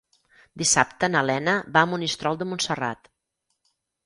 Dissabte 0.61 1.09
na 1.15 1.21
Lena 1.31 1.55
va 1.77 1.83
a 1.85 1.91
Monistrol 1.93 2.41
de 2.41 2.49
Montserrat. 2.53 3.13